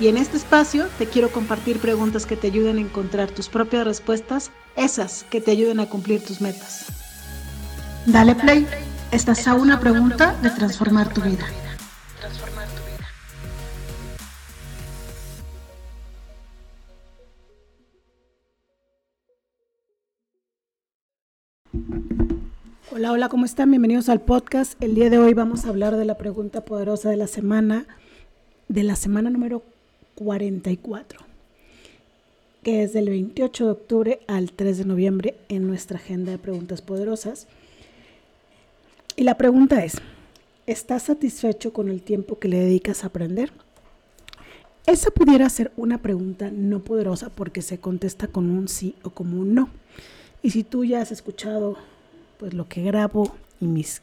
Y 0.00 0.08
en 0.08 0.16
este 0.16 0.36
espacio 0.36 0.88
te 0.98 1.06
quiero 1.06 1.30
compartir 1.30 1.78
preguntas 1.78 2.26
que 2.26 2.36
te 2.36 2.48
ayuden 2.48 2.78
a 2.78 2.80
encontrar 2.80 3.30
tus 3.30 3.48
propias 3.48 3.84
respuestas, 3.86 4.50
esas 4.74 5.22
que 5.30 5.40
te 5.40 5.52
ayuden 5.52 5.78
a 5.78 5.86
cumplir 5.88 6.20
tus 6.20 6.40
metas. 6.40 6.86
Dale 8.04 8.34
play, 8.34 8.66
estás 9.12 9.46
a 9.46 9.54
una 9.54 9.78
pregunta 9.78 10.36
de 10.42 10.50
transformar 10.50 11.14
tu 11.14 11.20
vida. 11.20 11.46
Hola, 22.90 23.12
hola, 23.12 23.28
¿cómo 23.28 23.44
están? 23.44 23.70
Bienvenidos 23.70 24.08
al 24.08 24.20
podcast. 24.20 24.80
El 24.82 24.96
día 24.96 25.08
de 25.08 25.18
hoy 25.18 25.34
vamos 25.34 25.64
a 25.64 25.68
hablar 25.68 25.96
de 25.96 26.04
la 26.04 26.16
pregunta 26.16 26.64
poderosa 26.64 27.10
de 27.10 27.16
la 27.16 27.28
semana, 27.28 27.86
de 28.68 28.82
la 28.82 28.96
semana 28.96 29.30
número 29.30 29.62
44, 30.14 31.20
que 32.62 32.82
es 32.82 32.92
del 32.92 33.10
28 33.10 33.64
de 33.64 33.70
octubre 33.70 34.20
al 34.26 34.52
3 34.52 34.78
de 34.78 34.84
noviembre 34.84 35.36
en 35.48 35.66
nuestra 35.66 35.98
agenda 35.98 36.32
de 36.32 36.38
preguntas 36.38 36.82
poderosas. 36.82 37.46
Y 39.16 39.24
la 39.24 39.36
pregunta 39.36 39.84
es, 39.84 40.00
¿estás 40.66 41.04
satisfecho 41.04 41.72
con 41.72 41.88
el 41.88 42.02
tiempo 42.02 42.38
que 42.38 42.48
le 42.48 42.58
dedicas 42.58 43.04
a 43.04 43.08
aprender? 43.08 43.52
Esa 44.86 45.10
pudiera 45.10 45.48
ser 45.48 45.72
una 45.76 45.98
pregunta 45.98 46.50
no 46.52 46.80
poderosa 46.80 47.30
porque 47.30 47.62
se 47.62 47.78
contesta 47.78 48.28
con 48.28 48.50
un 48.50 48.68
sí 48.68 48.94
o 49.02 49.10
como 49.10 49.38
un 49.40 49.54
no. 49.54 49.70
Y 50.42 50.50
si 50.50 50.62
tú 50.62 50.84
ya 50.84 51.00
has 51.00 51.10
escuchado 51.10 51.78
pues 52.38 52.52
lo 52.52 52.68
que 52.68 52.82
grabo 52.82 53.34
y 53.60 53.66
mis 53.66 54.02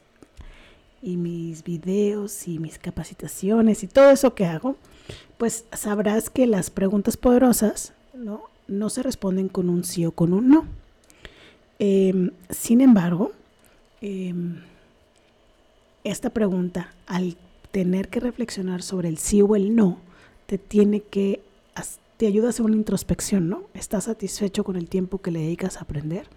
y 1.04 1.18
mis 1.18 1.64
videos 1.64 2.48
y 2.48 2.60
mis 2.60 2.78
capacitaciones 2.78 3.84
y 3.84 3.88
todo 3.88 4.12
eso 4.12 4.36
que 4.36 4.46
hago, 4.46 4.76
pues 5.42 5.66
sabrás 5.74 6.30
que 6.30 6.46
las 6.46 6.70
preguntas 6.70 7.18
poderosas 7.18 7.94
no, 8.14 8.90
se 8.92 9.02
responden 9.02 9.50
con 9.50 9.72
un 9.72 9.84
sí 9.84 10.06
o 10.06 10.12
con 10.12 10.34
un 10.34 10.50
no. 10.50 10.66
Em, 11.80 12.30
sin 12.52 12.80
embargo, 12.80 13.32
em, 14.02 14.60
esta 16.04 16.30
pregunta, 16.30 16.94
al 17.08 17.38
tener 17.72 18.10
que 18.10 18.20
reflexionar 18.20 18.84
sobre 18.84 19.10
el 19.10 19.18
sí 19.18 19.42
o 19.42 19.56
el 19.56 19.76
no, 19.76 19.98
te 20.46 20.60
tiene 20.60 21.02
que, 21.02 21.42
te 22.18 22.28
ayuda 22.28 22.46
a 22.46 22.50
hacer 22.52 22.64
una 22.64 22.76
introspección, 22.76 23.50
¿no? 23.50 23.64
¿Estás 23.74 24.04
satisfecho 24.04 24.64
con 24.64 24.76
el 24.76 24.90
tiempo 24.90 25.24
que 25.24 25.32
le 25.32 25.40
dedicas 25.40 25.78
a 25.78 25.86
aprender? 25.86 26.28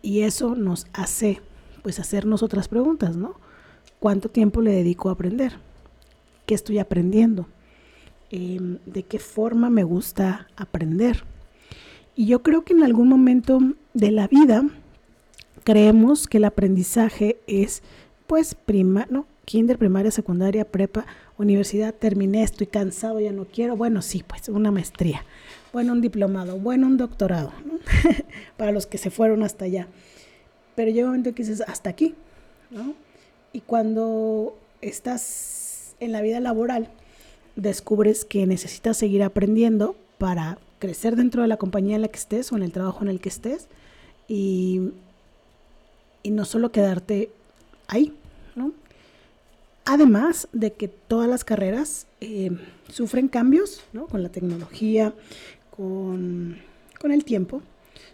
Y 0.00 0.20
eso 0.20 0.54
nos 0.54 0.86
hace, 0.92 1.40
pues, 1.82 1.98
hacernos 1.98 2.44
otras 2.44 2.68
preguntas, 2.68 3.16
¿no? 3.16 3.34
¿Cuánto 3.98 4.28
tiempo 4.28 4.60
le 4.60 4.70
dedico 4.70 5.08
a 5.08 5.14
aprender? 5.14 5.54
¿Qué 6.46 6.54
estoy 6.54 6.78
aprendiendo? 6.78 7.48
Em, 8.36 8.78
¿De 8.84 9.04
qué 9.04 9.20
forma 9.20 9.70
me 9.70 9.84
gusta 9.84 10.48
aprender? 10.56 11.22
Y 12.16 12.26
yo 12.26 12.42
creo 12.42 12.64
que 12.64 12.72
en 12.72 12.82
algún 12.82 13.08
momento 13.08 13.60
de 13.92 14.10
la 14.10 14.26
vida 14.26 14.64
creemos 15.62 16.26
que 16.26 16.38
el 16.38 16.44
aprendizaje 16.44 17.38
es, 17.46 17.84
pues, 18.26 18.56
prima, 18.56 19.06
¿no? 19.08 19.26
Kinder, 19.44 19.78
primaria, 19.78 20.10
secundaria, 20.10 20.64
prepa, 20.64 21.06
universidad, 21.38 21.94
terminé, 21.94 22.42
estoy 22.42 22.66
cansado, 22.66 23.20
ya 23.20 23.30
no 23.30 23.44
quiero. 23.44 23.76
Bueno, 23.76 24.02
sí, 24.02 24.24
pues 24.26 24.48
una 24.48 24.72
maestría, 24.72 25.24
bueno, 25.72 25.92
un 25.92 26.00
diplomado, 26.00 26.58
bueno, 26.58 26.88
un 26.88 26.96
doctorado, 26.96 27.52
para 28.56 28.72
los 28.72 28.86
que 28.86 28.98
se 28.98 29.10
fueron 29.10 29.44
hasta 29.44 29.66
allá. 29.66 29.86
Pero 30.74 30.90
llega 30.90 31.04
un 31.04 31.12
momento 31.12 31.36
que 31.36 31.44
dices, 31.44 31.60
hasta 31.68 31.90
aquí, 31.90 32.16
¿no? 32.72 32.94
Y 33.52 33.60
cuando 33.60 34.58
estás 34.80 35.94
en 36.00 36.10
la 36.10 36.20
vida 36.20 36.40
laboral, 36.40 36.90
descubres 37.56 38.24
que 38.24 38.46
necesitas 38.46 38.96
seguir 38.96 39.22
aprendiendo 39.22 39.96
para 40.18 40.58
crecer 40.78 41.16
dentro 41.16 41.42
de 41.42 41.48
la 41.48 41.56
compañía 41.56 41.96
en 41.96 42.02
la 42.02 42.08
que 42.08 42.18
estés 42.18 42.52
o 42.52 42.56
en 42.56 42.62
el 42.62 42.72
trabajo 42.72 43.02
en 43.02 43.08
el 43.08 43.20
que 43.20 43.28
estés 43.28 43.68
y, 44.28 44.90
y 46.22 46.30
no 46.30 46.44
solo 46.44 46.72
quedarte 46.72 47.30
ahí, 47.88 48.12
¿no? 48.54 48.72
Además 49.86 50.48
de 50.52 50.72
que 50.72 50.88
todas 50.88 51.28
las 51.28 51.44
carreras 51.44 52.06
eh, 52.20 52.50
sufren 52.90 53.28
cambios, 53.28 53.82
¿no? 53.92 54.06
Con 54.06 54.22
la 54.22 54.30
tecnología, 54.30 55.12
con, 55.70 56.58
con 56.98 57.12
el 57.12 57.24
tiempo, 57.24 57.60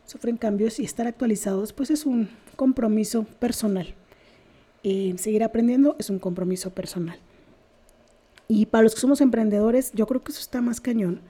sufren 0.05 0.37
cambios 0.37 0.81
y 0.81 0.85
estar 0.85 1.07
actualizados, 1.07 1.73
pues 1.73 1.91
es 1.91 2.07
un 2.07 2.29
compromiso 2.57 3.23
personal. 3.23 3.95
Eh, 4.83 5.15
seguir 5.19 5.45
aprendiendo 5.45 5.95
es 5.99 6.11
un 6.11 6.19
compromiso 6.19 6.71
personal. 6.71 7.19
Y 8.51 8.67
para 8.67 8.83
los 8.83 8.97
que 8.97 9.01
somos 9.01 9.21
emprendedores, 9.21 9.93
yo 9.93 10.09
creo 10.09 10.25
que 10.25 10.33
eso 10.33 10.41
está 10.41 10.61
más 10.61 10.81
cañón, 10.81 11.21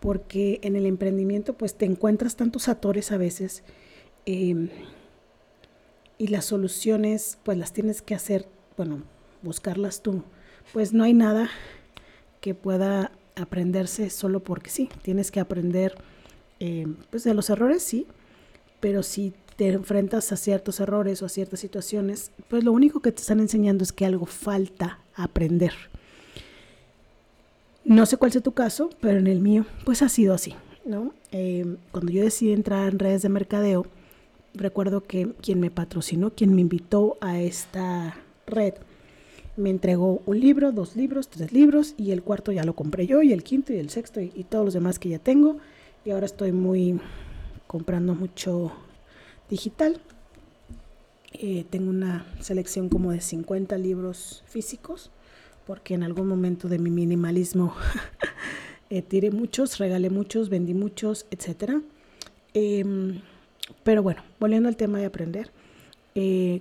porque 0.00 0.58
en 0.64 0.74
el 0.74 0.86
emprendimiento 0.86 1.52
pues 1.52 1.76
te 1.76 1.84
encuentras 1.84 2.34
tantos 2.34 2.66
atores 2.66 3.12
a 3.12 3.16
veces 3.16 3.62
em, 4.26 4.70
y 6.18 6.26
las 6.26 6.46
soluciones 6.46 7.38
pues 7.44 7.58
las 7.58 7.72
tienes 7.72 8.02
que 8.02 8.16
hacer, 8.16 8.48
bueno, 8.76 9.04
buscarlas 9.42 10.02
tú. 10.02 10.24
Pues 10.72 10.92
no 10.92 11.04
hay 11.04 11.14
nada 11.14 11.48
que 12.40 12.56
pueda 12.56 13.12
aprenderse 13.36 14.10
solo 14.10 14.42
porque 14.42 14.70
sí, 14.70 14.88
tienes 15.02 15.30
que 15.30 15.38
aprender 15.38 15.94
em, 16.58 16.96
pues 17.08 17.22
de 17.22 17.34
los 17.34 17.50
errores, 17.50 17.84
sí, 17.84 18.08
pero 18.80 19.04
si 19.04 19.32
te 19.54 19.68
enfrentas 19.68 20.32
a 20.32 20.36
ciertos 20.36 20.80
errores 20.80 21.22
o 21.22 21.26
a 21.26 21.28
ciertas 21.28 21.60
situaciones, 21.60 22.32
pues 22.48 22.64
lo 22.64 22.72
único 22.72 22.98
que 22.98 23.12
te 23.12 23.20
están 23.20 23.38
enseñando 23.38 23.84
es 23.84 23.92
que 23.92 24.06
algo 24.06 24.26
falta 24.26 24.98
aprender. 25.14 25.93
No 27.84 28.06
sé 28.06 28.16
cuál 28.16 28.32
sea 28.32 28.40
tu 28.40 28.52
caso, 28.52 28.90
pero 29.00 29.18
en 29.18 29.26
el 29.26 29.40
mío, 29.40 29.66
pues 29.84 30.02
ha 30.02 30.08
sido 30.08 30.34
así, 30.34 30.54
¿no? 30.84 31.12
Em, 31.30 31.76
cuando 31.92 32.12
yo 32.12 32.22
decidí 32.22 32.52
entrar 32.52 32.88
en 32.88 32.98
redes 32.98 33.22
de 33.22 33.28
mercadeo, 33.28 33.86
recuerdo 34.54 35.02
que 35.02 35.32
quien 35.42 35.60
me 35.60 35.70
patrocinó, 35.70 36.30
quien 36.30 36.54
me 36.54 36.62
invitó 36.62 37.18
a 37.20 37.40
esta 37.40 38.16
red, 38.46 38.74
me 39.56 39.70
entregó 39.70 40.22
un 40.26 40.40
libro, 40.40 40.72
dos 40.72 40.96
libros, 40.96 41.28
tres 41.28 41.52
libros 41.52 41.94
y 41.96 42.10
el 42.10 42.22
cuarto 42.22 42.52
ya 42.52 42.64
lo 42.64 42.74
compré 42.74 43.06
yo 43.06 43.22
y 43.22 43.32
el 43.32 43.44
quinto 43.44 43.72
y 43.72 43.76
el 43.76 43.90
sexto 43.90 44.20
y, 44.20 44.32
y 44.34 44.44
todos 44.44 44.64
los 44.64 44.74
demás 44.74 44.98
que 44.98 45.10
ya 45.10 45.18
tengo. 45.18 45.58
Y 46.04 46.10
ahora 46.10 46.26
estoy 46.26 46.52
muy 46.52 46.98
comprando 47.66 48.14
mucho 48.14 48.72
digital. 49.48 50.00
Eh, 51.32 51.64
tengo 51.68 51.90
una 51.90 52.26
selección 52.40 52.88
como 52.88 53.10
de 53.10 53.20
50 53.20 53.76
libros 53.78 54.44
físicos, 54.46 55.10
porque 55.66 55.94
en 55.94 56.02
algún 56.02 56.28
momento 56.28 56.68
de 56.68 56.78
mi 56.78 56.90
minimalismo 56.90 57.74
eh, 58.90 59.02
tiré 59.02 59.30
muchos, 59.30 59.78
regalé 59.78 60.10
muchos, 60.10 60.48
vendí 60.48 60.74
muchos, 60.74 61.26
etc. 61.30 61.82
Em, 62.52 63.20
pero 63.82 64.02
bueno, 64.02 64.22
volviendo 64.40 64.68
al 64.68 64.76
tema 64.76 64.98
de 64.98 65.06
aprender, 65.06 65.50
eh, 66.14 66.60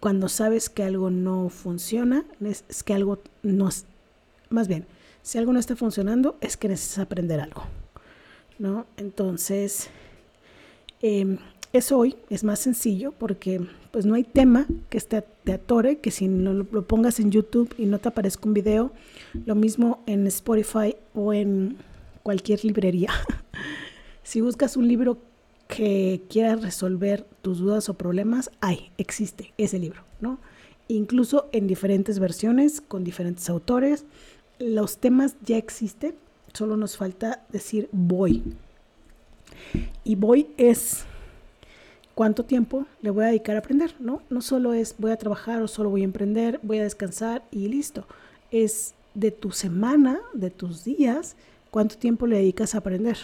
cuando 0.00 0.28
sabes 0.28 0.68
que 0.68 0.82
algo 0.82 1.10
no 1.10 1.48
funciona, 1.48 2.24
es, 2.40 2.64
es 2.68 2.82
que 2.82 2.94
algo 2.94 3.20
no, 3.42 3.68
más 4.50 4.68
bien, 4.68 4.86
si 5.22 5.38
algo 5.38 5.52
no 5.52 5.58
está 5.58 5.76
funcionando, 5.76 6.36
es 6.40 6.56
que 6.56 6.68
necesitas 6.68 7.00
aprender 7.00 7.40
algo. 7.40 7.64
¿no? 8.58 8.86
Entonces, 8.96 9.88
eso 11.76 11.98
hoy 11.98 12.16
es 12.30 12.44
más 12.44 12.58
sencillo 12.58 13.12
porque 13.12 13.60
pues 13.90 14.06
no 14.06 14.14
hay 14.14 14.24
tema 14.24 14.66
que 14.90 14.98
esté, 14.98 15.22
te 15.44 15.52
atore, 15.52 15.98
que 15.98 16.10
si 16.10 16.28
no 16.28 16.52
lo, 16.52 16.86
pongas 16.86 17.20
en 17.20 17.30
YouTube 17.30 17.74
y 17.78 17.86
no 17.86 17.98
te 17.98 18.08
aparezca 18.08 18.46
un 18.46 18.54
video, 18.54 18.92
lo 19.46 19.54
mismo 19.54 20.02
en 20.06 20.26
Spotify 20.26 20.96
o 21.14 21.32
en 21.32 21.76
cualquier 22.22 22.64
librería. 22.64 23.10
si 24.22 24.40
buscas 24.40 24.76
un 24.76 24.88
libro 24.88 25.18
que 25.68 26.22
quiera 26.28 26.56
resolver 26.56 27.26
tus 27.42 27.58
dudas 27.58 27.88
o 27.88 27.94
problemas, 27.94 28.50
hay, 28.60 28.90
existe 28.98 29.52
ese 29.56 29.78
libro, 29.78 30.02
¿no? 30.20 30.38
Incluso 30.88 31.48
en 31.52 31.66
diferentes 31.66 32.18
versiones, 32.18 32.80
con 32.80 33.02
diferentes 33.02 33.48
autores, 33.50 34.04
los 34.58 34.98
temas 34.98 35.36
ya 35.42 35.56
existen 35.56 36.14
solo 36.56 36.76
nos 36.76 36.96
falta 36.96 37.44
decir 37.50 37.88
voy. 37.92 38.42
Y 40.04 40.14
voy 40.14 40.48
es 40.56 41.04
cuánto 42.16 42.46
tiempo 42.46 42.86
le 43.02 43.10
voy 43.10 43.24
a 43.24 43.26
dedicar 43.26 43.56
a 43.56 43.58
aprender, 43.58 43.94
¿no? 44.00 44.22
No 44.30 44.40
solo 44.40 44.72
es 44.72 44.94
voy 44.98 45.10
a 45.10 45.18
trabajar 45.18 45.60
o 45.60 45.68
solo 45.68 45.90
voy 45.90 46.00
a 46.00 46.04
emprender, 46.04 46.58
voy 46.62 46.78
a 46.78 46.82
descansar 46.82 47.42
y 47.52 47.68
listo. 47.68 48.06
Es 48.50 48.94
de 49.12 49.30
tu 49.30 49.52
semana, 49.52 50.18
de 50.32 50.48
tus 50.48 50.82
días, 50.82 51.36
cuánto 51.70 51.98
tiempo 51.98 52.26
le 52.26 52.38
dedicas 52.38 52.74
a 52.74 52.78
aprender. 52.78 53.18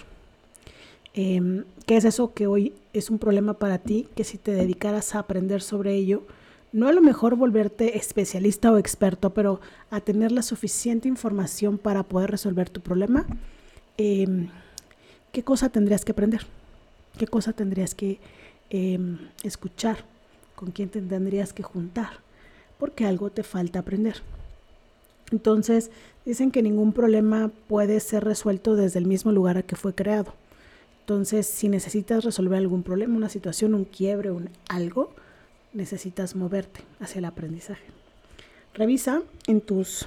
Em, 1.15 1.65
¿Qué 1.87 1.97
es 1.97 2.05
eso 2.05 2.35
que 2.35 2.47
hoy 2.47 2.75
es 2.93 3.09
un 3.09 3.19
problema 3.19 3.55
para 3.55 3.79
ti? 3.79 4.09
Que 4.15 4.25
si 4.25 4.37
te 4.37 4.53
dedicaras 4.53 5.15
a 5.15 5.21
aprender 5.21 5.63
sobre 5.63 5.95
ello, 5.95 6.25
no 6.71 6.87
a 6.87 6.93
lo 6.93 7.01
mejor 7.01 7.35
volverte 7.37 7.97
especialista 7.97 8.73
o 8.73 8.77
experto, 8.77 9.31
pero 9.33 9.63
a 9.91 10.01
tener 10.01 10.33
la 10.33 10.43
suficiente 10.43 11.09
información 11.09 11.79
para 11.79 12.03
poder 12.03 12.31
resolver 12.31 12.69
tu 12.69 12.83
problema, 12.83 13.27
em, 13.97 14.49
¿qué 15.33 15.43
cosa 15.43 15.71
tendrías 15.71 16.05
que 16.05 16.13
aprender? 16.13 16.43
¿Qué 17.17 17.27
cosa 17.27 17.55
tendrías 17.55 17.95
que 17.95 18.19
em, 18.73 19.19
escuchar? 19.45 20.05
¿Con 20.55 20.71
quién 20.71 20.89
te 20.89 21.01
tendrías 21.01 21.53
que 21.53 21.63
juntar? 21.63 22.21
Porque 22.79 23.05
algo 23.05 23.31
te 23.31 23.43
falta 23.43 23.81
aprender. 23.81 24.23
Entonces, 25.31 25.91
dicen 26.25 26.51
que 26.51 26.63
ningún 26.63 26.93
problema 26.93 27.51
puede 27.69 28.01
ser 28.01 28.25
resuelto 28.25 28.75
desde 28.75 28.99
el 28.99 29.07
mismo 29.07 29.33
lugar 29.33 29.59
a 29.59 29.63
que 29.63 29.77
fue 29.77 29.95
creado. 29.95 30.35
Entonces, 31.01 31.47
si 31.47 31.69
necesitas 31.69 32.25
resolver 32.25 32.59
algún 32.59 32.83
problema, 32.83 33.17
una 33.17 33.29
situación, 33.29 33.75
un 33.75 33.85
quiebre, 33.85 34.31
un 34.31 34.51
algo, 34.69 35.13
necesitas 35.73 36.37
moverte 36.37 36.81
hacia 37.01 37.19
el 37.19 37.25
aprendizaje. 37.25 37.85
Revisa 38.75 39.23
en 39.47 39.61
tus 39.61 40.07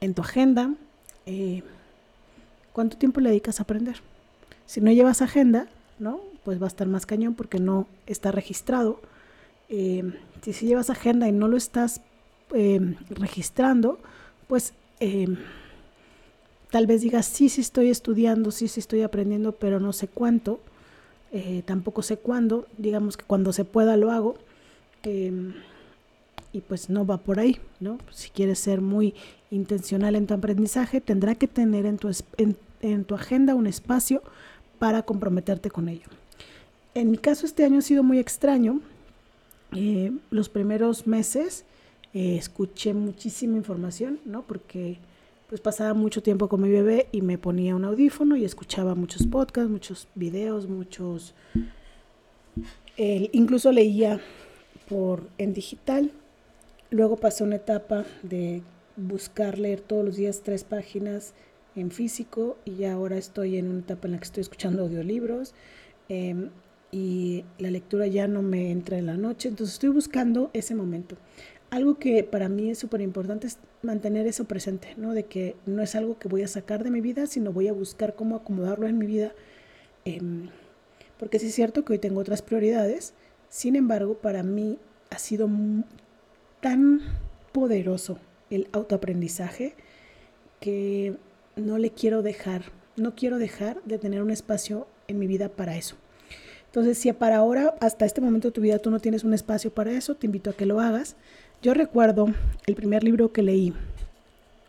en 0.00 0.14
tu 0.14 0.22
agenda 0.22 0.74
eh, 1.26 1.62
cuánto 2.72 2.96
tiempo 2.96 3.20
le 3.20 3.30
dedicas 3.30 3.60
a 3.60 3.64
aprender. 3.64 3.96
Si 4.66 4.80
no 4.80 4.90
llevas 4.92 5.22
agenda, 5.22 5.68
¿no? 6.00 6.20
Pues 6.44 6.60
va 6.60 6.64
a 6.64 6.68
estar 6.68 6.88
más 6.88 7.06
cañón 7.06 7.34
porque 7.34 7.60
no 7.60 7.86
está 8.06 8.32
registrado. 8.32 9.00
Eh, 9.68 10.12
si, 10.42 10.52
si 10.52 10.66
llevas 10.66 10.90
agenda 10.90 11.28
y 11.28 11.32
no 11.32 11.46
lo 11.46 11.56
estás 11.56 12.00
eh, 12.52 12.96
registrando, 13.10 14.00
pues 14.48 14.74
tal 16.70 16.86
vez 16.86 17.02
digas, 17.02 17.26
sí, 17.26 17.48
sí 17.48 17.60
estoy 17.60 17.90
estudiando, 17.90 18.50
sí, 18.50 18.68
sí 18.68 18.80
estoy 18.80 19.02
aprendiendo, 19.02 19.52
pero 19.52 19.78
no 19.80 19.92
sé 19.92 20.08
cuánto. 20.08 20.60
Eh, 21.32 21.62
tampoco 21.64 22.02
sé 22.02 22.16
cuándo, 22.16 22.66
digamos 22.76 23.16
que 23.16 23.24
cuando 23.24 23.52
se 23.52 23.64
pueda 23.64 23.96
lo 23.96 24.10
hago, 24.10 24.34
em, 25.04 25.54
y 26.52 26.60
pues 26.60 26.90
no 26.90 27.06
va 27.06 27.18
por 27.18 27.38
ahí, 27.38 27.60
¿no? 27.78 27.98
Si 28.10 28.30
quieres 28.30 28.58
ser 28.58 28.80
muy 28.80 29.14
intencional 29.52 30.16
en 30.16 30.26
tu 30.26 30.34
aprendizaje, 30.34 31.00
tendrá 31.00 31.36
que 31.36 31.46
tener 31.46 31.86
en 31.86 31.98
tu, 31.98 32.10
en, 32.80 33.04
tu 33.04 33.14
agenda 33.14 33.54
un 33.54 33.68
espacio 33.68 34.22
para 34.80 35.02
comprometerte 35.02 35.70
con 35.70 35.88
ello. 35.88 36.08
En 36.94 37.10
mi 37.10 37.18
caso 37.18 37.44
este 37.46 37.64
año 37.64 37.78
ha 37.78 37.82
sido 37.82 38.02
muy 38.02 38.18
extraño. 38.18 38.80
Eh, 39.76 40.10
los 40.30 40.48
primeros 40.48 41.06
meses 41.06 41.64
eh, 42.14 42.36
escuché 42.36 42.94
muchísima 42.94 43.58
información, 43.58 44.18
¿no? 44.24 44.42
Porque 44.42 44.98
pues 45.48 45.60
pasaba 45.60 45.92
mucho 45.92 46.22
tiempo 46.22 46.48
con 46.48 46.62
mi 46.62 46.70
bebé 46.70 47.08
y 47.12 47.20
me 47.20 47.36
ponía 47.36 47.76
un 47.76 47.84
audífono 47.84 48.36
y 48.36 48.44
escuchaba 48.44 48.94
muchos 48.94 49.26
podcasts, 49.26 49.70
muchos 49.70 50.08
videos, 50.14 50.66
muchos... 50.66 51.34
incluso 52.96 53.72
leía 53.72 54.20
por 54.88 55.28
en 55.38 55.52
digital. 55.52 56.10
Luego 56.90 57.16
pasé 57.16 57.44
una 57.44 57.56
etapa 57.56 58.06
de 58.22 58.62
buscar 58.96 59.58
leer 59.58 59.80
todos 59.80 60.04
los 60.04 60.16
días 60.16 60.40
tres 60.42 60.64
páginas 60.64 61.34
en 61.76 61.90
físico 61.90 62.58
y 62.64 62.84
ahora 62.84 63.16
estoy 63.16 63.56
en 63.56 63.68
una 63.68 63.80
etapa 63.80 64.08
en 64.08 64.12
la 64.12 64.18
que 64.18 64.24
estoy 64.24 64.40
escuchando 64.42 64.82
audiolibros 64.82 65.54
em, 66.08 66.50
y 66.92 67.44
la 67.58 67.70
lectura 67.70 68.06
ya 68.06 68.26
no 68.26 68.42
me 68.42 68.70
entra 68.70 68.98
en 68.98 69.06
la 69.06 69.16
noche, 69.16 69.48
entonces 69.48 69.74
estoy 69.74 69.90
buscando 69.90 70.50
ese 70.52 70.74
momento 70.74 71.16
algo 71.70 71.98
que 71.98 72.24
para 72.24 72.48
mí 72.48 72.70
es 72.70 72.78
súper 72.78 73.00
importante 73.00 73.46
es 73.46 73.58
mantener 73.82 74.26
eso 74.26 74.44
presente, 74.44 74.94
¿no? 74.96 75.14
De 75.14 75.24
que 75.24 75.56
no 75.66 75.82
es 75.82 75.94
algo 75.94 76.18
que 76.18 76.28
voy 76.28 76.42
a 76.42 76.48
sacar 76.48 76.84
de 76.84 76.90
mi 76.90 77.00
vida, 77.00 77.26
sino 77.26 77.52
voy 77.52 77.68
a 77.68 77.72
buscar 77.72 78.14
cómo 78.14 78.36
acomodarlo 78.36 78.86
en 78.88 78.98
mi 78.98 79.06
vida. 79.06 79.32
Em, 80.04 80.50
porque 81.18 81.38
sí 81.38 81.46
es 81.46 81.54
cierto 81.54 81.84
que 81.84 81.94
hoy 81.94 81.98
tengo 81.98 82.20
otras 82.20 82.42
prioridades, 82.42 83.14
sin 83.48 83.76
embargo, 83.76 84.14
para 84.18 84.42
mí 84.42 84.78
ha 85.10 85.18
sido 85.18 85.48
tan 86.60 87.00
poderoso 87.52 88.18
el 88.50 88.68
autoaprendizaje 88.72 89.74
que 90.60 91.16
no 91.56 91.78
le 91.78 91.90
quiero 91.90 92.22
dejar, 92.22 92.64
no 92.96 93.14
quiero 93.14 93.38
dejar 93.38 93.82
de 93.84 93.98
tener 93.98 94.22
un 94.22 94.30
espacio 94.30 94.86
en 95.08 95.18
mi 95.18 95.26
vida 95.26 95.48
para 95.48 95.76
eso. 95.76 95.96
Entonces, 96.66 96.98
si 96.98 97.12
para 97.12 97.36
ahora, 97.36 97.74
hasta 97.80 98.04
este 98.04 98.20
momento 98.20 98.48
de 98.48 98.52
tu 98.52 98.60
vida, 98.60 98.78
tú 98.78 98.90
no 98.90 99.00
tienes 99.00 99.24
un 99.24 99.34
espacio 99.34 99.72
para 99.72 99.90
eso, 99.90 100.14
te 100.14 100.26
invito 100.26 100.50
a 100.50 100.52
que 100.52 100.66
lo 100.66 100.80
hagas. 100.80 101.16
Yo 101.62 101.74
recuerdo 101.74 102.28
el 102.66 102.74
primer 102.76 103.02
libro 103.02 103.32
que 103.32 103.42
leí 103.42 103.74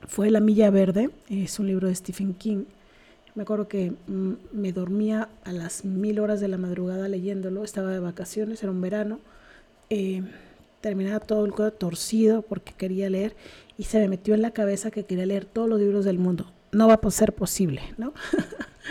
fue 0.08 0.32
La 0.32 0.40
Milla 0.40 0.72
Verde, 0.72 1.12
es 1.30 1.60
un 1.60 1.68
libro 1.68 1.88
de 1.88 1.96
Stephen 1.96 2.34
King. 2.34 2.64
Me 3.36 3.44
acuerdo 3.44 3.68
que 3.68 3.94
mm, 4.08 4.32
me 4.52 4.72
dormía 4.72 5.30
a 5.44 5.54
las 5.54 5.86
mil 5.86 6.20
horas 6.20 6.42
de 6.42 6.48
la 6.48 6.58
madrugada 6.58 7.08
leyéndolo, 7.08 7.64
estaba 7.64 7.92
de 7.92 8.00
vacaciones, 8.00 8.64
era 8.64 8.72
un 8.72 8.82
verano. 8.82 9.20
Eh, 9.90 10.24
terminaba 10.82 11.20
todo 11.20 11.46
el 11.46 11.54
cuerpo 11.54 11.78
torcido 11.78 12.42
porque 12.42 12.74
quería 12.74 13.10
leer 13.10 13.36
y 13.78 13.84
se 13.84 14.00
me 14.00 14.08
metió 14.08 14.34
en 14.34 14.42
la 14.42 14.52
cabeza 14.52 14.90
que 14.90 15.06
quería 15.06 15.28
leer 15.28 15.46
todos 15.46 15.70
los 15.70 15.80
libros 15.80 16.04
del 16.04 16.18
mundo. 16.18 16.52
No 16.72 16.88
va 16.88 17.00
a 17.02 17.12
ser 17.12 17.34
posible, 17.34 17.82
¿no? 17.98 18.14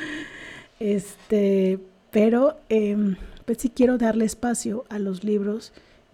este, 0.80 1.78
pero 2.10 2.58
em, 2.68 3.16
pues 3.44 3.58
sí 3.58 3.70
quiero 3.70 3.98
darle 3.98 4.24
espacio 4.24 4.84
a 4.88 4.98
los 4.98 5.24
libros 5.24 5.72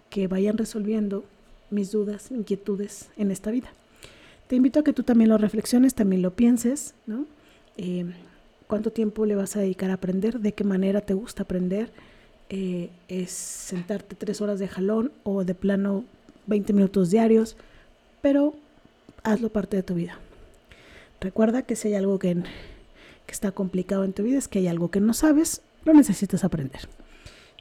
que 0.09 0.27
vayan 0.27 0.57
resolviendo 0.57 1.25
mis 1.69 1.91
dudas, 1.91 2.31
inquietudes 2.31 3.09
en 3.17 3.31
esta 3.31 3.51
vida. 3.51 3.69
Te 4.47 4.55
invito 4.55 4.79
a 4.79 4.83
que 4.83 4.93
tú 4.93 5.03
también 5.03 5.29
lo 5.29 5.37
reflexiones, 5.37 5.93
también 5.93 6.21
lo 6.21 6.31
pienses, 6.31 6.93
¿no? 7.05 7.25
Eh, 7.75 8.05
¿Cuánto 8.67 8.91
tiempo 8.91 9.25
le 9.25 9.35
vas 9.35 9.55
a 9.55 9.59
dedicar 9.59 9.91
a 9.91 9.95
aprender? 9.95 10.39
¿De 10.39 10.53
qué 10.53 10.63
manera 10.63 11.01
te 11.01 11.13
gusta 11.13 11.43
aprender? 11.43 11.91
Eh, 12.49 12.89
¿Es 13.07 13.31
sentarte 13.31 14.15
tres 14.15 14.41
horas 14.41 14.59
de 14.59 14.67
jalón 14.67 15.11
o 15.23 15.43
de 15.43 15.53
plano 15.53 16.05
20 16.47 16.73
minutos 16.73 17.11
diarios? 17.11 17.57
Pero 18.21 18.55
hazlo 19.23 19.49
parte 19.49 19.77
de 19.77 19.83
tu 19.83 19.95
vida. 19.95 20.17
Recuerda 21.19 21.63
que 21.63 21.75
si 21.75 21.89
hay 21.89 21.95
algo 21.95 22.19
que, 22.19 22.35
que 22.35 23.31
está 23.31 23.51
complicado 23.51 24.03
en 24.03 24.13
tu 24.13 24.23
vida, 24.23 24.37
es 24.37 24.47
que 24.47 24.59
hay 24.59 24.67
algo 24.67 24.91
que 24.91 24.99
no 24.99 25.13
sabes, 25.13 25.61
lo 25.83 25.93
necesitas 25.93 26.43
aprender. 26.43 26.81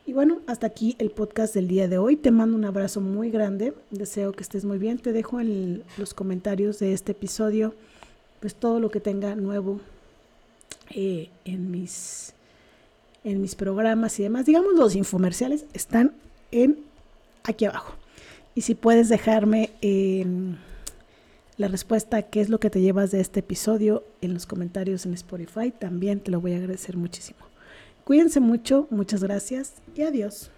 Y 0.07 0.13
bueno, 0.13 0.41
hasta 0.47 0.69
aquí 0.69 0.95
el 1.01 1.11
podcast 1.11 1.53
del 1.53 1.67
día 1.67 1.89
de 1.89 1.99
hoy. 1.99 2.15
Te 2.15 2.31
mando 2.31 2.57
un 2.57 2.65
abrazo 2.65 3.01
muy 3.01 3.29
grande. 3.29 3.75
Deseo 3.91 4.33
que 4.33 4.45
estés 4.45 4.65
muy 4.65 4.79
bien. 4.79 4.99
Te 4.99 5.13
dejo 5.13 5.41
en 5.41 5.83
los 5.97 6.15
comentarios 6.15 6.79
de 6.79 6.93
este 6.93 7.11
episodio, 7.11 7.75
pues 8.39 8.55
todo 8.55 8.79
lo 8.79 8.89
que 8.91 9.01
tenga 9.01 9.35
nuevo 9.35 9.81
eh, 10.91 11.31
en, 11.45 11.73
mis, 11.73 12.35
en 13.25 13.41
mis 13.41 13.57
programas 13.57 14.21
y 14.21 14.23
demás. 14.23 14.47
Digamos, 14.47 14.75
los 14.75 14.95
infomerciales 14.95 15.67
están 15.73 16.13
en 16.53 16.79
aquí 17.43 17.65
abajo. 17.65 17.95
Y 18.55 18.61
si 18.61 18.77
puedes 18.77 19.09
dejarme 19.09 19.71
la 21.57 21.69
respuesta 21.69 22.23
qué 22.23 22.41
es 22.41 22.49
lo 22.49 22.61
que 22.61 22.71
te 22.71 22.81
llevas 22.81 23.11
de 23.11 23.21
este 23.21 23.41
episodio 23.41 24.05
en 24.21 24.35
los 24.35 24.47
comentarios 24.47 25.07
en 25.07 25.15
Spotify, 25.15 25.71
también 25.71 26.21
te 26.21 26.31
lo 26.31 26.41
voy 26.41 26.53
a 26.53 26.57
agradecer 26.57 26.97
muchísimo. 26.97 27.41
Cuídense 28.05 28.41
mucho, 28.41 28.87
muchas 28.91 29.23
gracias 29.23 29.75
y 29.95 30.03
adiós. 30.03 30.51